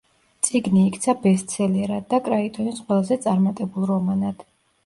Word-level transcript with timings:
წიგნი 0.45 0.85
იქცა 0.91 1.15
ბესტსელერად 1.25 2.09
და 2.13 2.21
კრაიტონის 2.31 2.81
ყველაზე 2.89 3.19
წარმატებულ 3.27 3.91
რომანად. 3.95 4.47